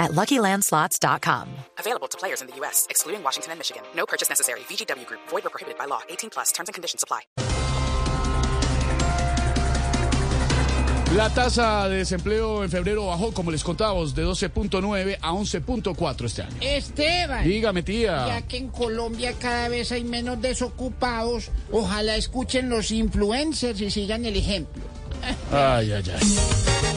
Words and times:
at 0.00 0.10
LuckyLandSlots.com. 0.10 1.48
Available 1.78 2.08
to 2.08 2.18
players 2.18 2.42
in 2.42 2.48
the 2.48 2.56
U.S., 2.56 2.88
excluding 2.90 3.22
Washington 3.22 3.52
and 3.52 3.60
Michigan. 3.60 3.84
No 3.94 4.06
purchase 4.06 4.28
necessary. 4.28 4.60
VGW 4.60 5.06
Group. 5.06 5.20
Void 5.28 5.46
or 5.46 5.50
prohibited 5.50 5.78
by 5.78 5.84
law. 5.84 6.00
18 6.08 6.30
plus. 6.30 6.50
Terms 6.50 6.68
and 6.68 6.74
conditions 6.74 7.04
apply. 7.04 7.20
La 11.16 11.28
tasa 11.28 11.88
de 11.88 11.96
desempleo 11.96 12.62
en 12.62 12.70
febrero 12.70 13.06
bajó, 13.06 13.34
como 13.34 13.50
les 13.50 13.64
contábamos, 13.64 14.14
de 14.14 14.24
12.9 14.24 15.18
a 15.20 15.32
11.4 15.32 16.24
este 16.24 16.42
año. 16.42 16.56
Esteban. 16.60 17.42
Dígame, 17.42 17.82
tía. 17.82 18.28
Ya 18.28 18.42
que 18.42 18.58
en 18.58 18.68
Colombia 18.68 19.34
cada 19.40 19.68
vez 19.68 19.90
hay 19.90 20.04
menos 20.04 20.40
desocupados, 20.40 21.50
ojalá 21.72 22.14
escuchen 22.14 22.70
los 22.70 22.92
influencers 22.92 23.80
y 23.80 23.90
sigan 23.90 24.24
el 24.24 24.36
ejemplo. 24.36 24.84
Ay, 25.50 25.90
ay, 25.90 26.04
ay. 26.14 26.89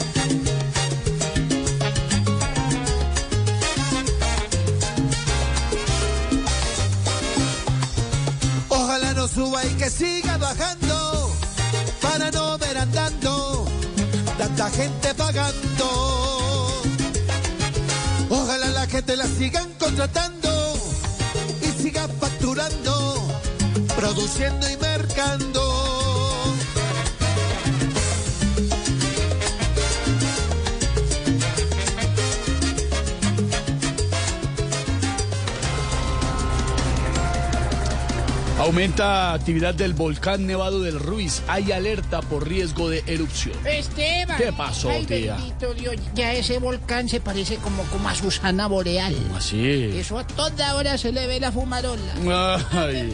Suba 9.34 9.64
y 9.64 9.70
que 9.74 9.90
siga 9.90 10.38
bajando 10.38 11.32
para 12.00 12.30
no 12.30 12.56
ver 12.58 12.78
andando 12.78 13.64
tanta 14.38 14.70
gente 14.70 15.14
pagando. 15.14 16.82
Ojalá 18.30 18.68
la 18.68 18.86
gente 18.86 19.16
la 19.16 19.26
sigan 19.26 19.68
contratando 19.78 20.74
y 21.62 21.82
siga 21.82 22.06
facturando, 22.20 23.16
produciendo 23.96 24.70
y 24.70 24.76
mercando. 24.76 25.83
Aumenta 38.64 39.34
actividad 39.34 39.74
del 39.74 39.92
volcán 39.92 40.46
Nevado 40.46 40.80
del 40.80 40.98
Ruiz. 40.98 41.42
Hay 41.48 41.70
alerta 41.70 42.22
por 42.22 42.48
riesgo 42.48 42.88
de 42.88 43.04
erupción. 43.06 43.54
Esteban. 43.66 44.38
¿Qué 44.38 44.54
pasó, 44.54 44.88
Ay, 44.88 45.04
tía? 45.04 45.34
bendito 45.36 45.74
Dios, 45.74 45.96
ya 46.14 46.32
ese 46.32 46.58
volcán 46.58 47.06
se 47.06 47.20
parece 47.20 47.56
como, 47.56 47.82
como 47.84 48.08
a 48.08 48.14
Susana 48.14 48.66
Boreal. 48.66 49.14
Así. 49.36 49.90
Eso 49.94 50.18
a 50.18 50.26
toda 50.26 50.76
hora 50.76 50.96
se 50.96 51.12
le 51.12 51.26
ve 51.26 51.40
la 51.40 51.52
fumarola. 51.52 52.14
Ay. 52.72 53.12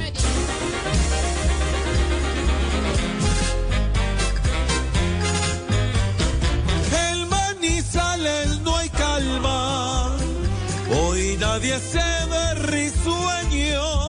El 7.10 7.26
Manizales 7.26 8.60
no 8.60 8.76
hay 8.76 8.88
calma, 8.90 10.16
hoy 10.94 11.36
nadie 11.40 11.76
se 11.80 11.98
ve 11.98 12.54
risueño. 12.54 14.09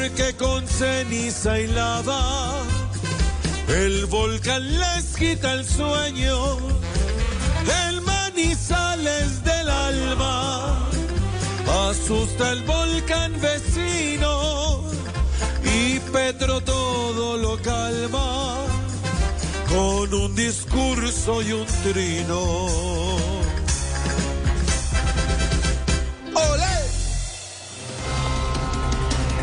Porque 0.00 0.34
con 0.34 0.66
ceniza 0.66 1.60
y 1.60 1.66
lava 1.66 2.62
el 3.68 4.06
volcán 4.06 4.62
les 4.78 5.14
quita 5.14 5.52
el 5.52 5.66
sueño, 5.68 6.56
el 7.86 8.00
manizales 8.00 9.44
del 9.44 9.68
alma 9.68 10.88
asusta 11.90 12.52
el 12.52 12.62
volcán 12.62 13.38
vecino. 13.42 14.84
Y 15.64 15.98
Petro 16.10 16.62
todo 16.62 17.36
lo 17.36 17.60
calma 17.60 18.56
con 19.68 20.14
un 20.14 20.34
discurso 20.34 21.42
y 21.42 21.52
un 21.52 21.66
trino. 21.82 23.39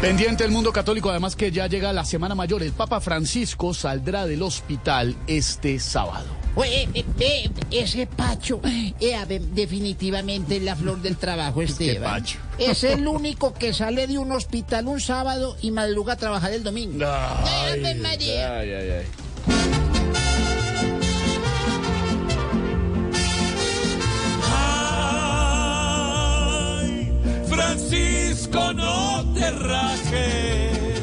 Pendiente 0.01 0.43
del 0.43 0.51
mundo 0.51 0.71
católico, 0.71 1.09
además 1.09 1.35
que 1.35 1.51
ya 1.51 1.65
llega 1.67 1.91
la 1.91 2.05
Semana 2.05 2.35
Mayor. 2.35 2.61
El 2.61 2.71
Papa 2.71 3.01
Francisco 3.01 3.73
saldrá 3.73 4.27
del 4.27 4.43
hospital 4.43 5.15
este 5.25 5.79
sábado. 5.79 6.27
Oye, 6.53 6.87
eh, 6.93 7.03
eh, 7.19 7.49
ese 7.71 8.05
Pacho, 8.05 8.61
eh, 8.63 9.41
definitivamente 9.53 10.57
es 10.57 10.63
la 10.63 10.75
flor 10.75 11.01
del 11.01 11.17
trabajo, 11.17 11.63
Esteban. 11.63 12.21
Pacho? 12.21 12.37
Es 12.59 12.83
el 12.83 13.07
único 13.07 13.53
que 13.55 13.73
sale 13.73 14.05
de 14.05 14.19
un 14.19 14.31
hospital 14.31 14.87
un 14.87 15.01
sábado 15.01 15.57
y 15.61 15.71
madruga 15.71 16.13
a 16.13 16.17
trabajar 16.17 16.53
el 16.53 16.63
domingo. 16.63 17.03
Ay, 17.03 17.79
Ave 17.79 17.95
María. 17.95 18.59
ay, 18.59 18.71
ay, 18.71 18.89
ay. 18.91 19.05
Ay, 25.79 27.11
Francisco, 27.47 28.73
no 28.73 28.96
te 29.47 29.51
rajes, 29.51 31.01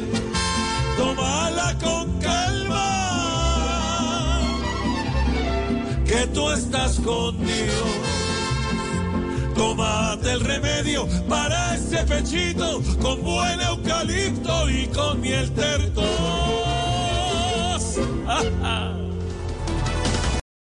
tómala 0.97 1.75
con 1.81 2.19
calma, 2.19 2.81
que 6.05 6.27
tú 6.33 6.49
estás 6.51 6.99
con 6.99 7.37
Dios. 7.39 7.85
Tómate 9.55 10.31
el 10.33 10.41
remedio 10.41 11.07
para 11.29 11.75
ese 11.75 12.03
pechito 12.03 12.81
con 13.01 13.23
buen 13.23 13.61
eucalipto 13.61 14.69
y 14.69 14.87
con 14.87 15.21
miel 15.21 15.51
tertos. 15.51 16.03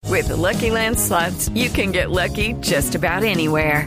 With 0.08 0.28
the 0.28 0.36
Lucky 0.36 0.70
Land 0.70 0.98
slots, 0.98 1.50
you 1.50 1.68
can 1.68 1.92
get 1.92 2.10
lucky 2.10 2.54
just 2.60 2.94
about 2.94 3.22
anywhere. 3.22 3.86